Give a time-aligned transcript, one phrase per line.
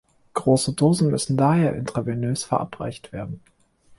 [0.33, 3.39] Große Dosen müssen daher intravenös verabreicht werden.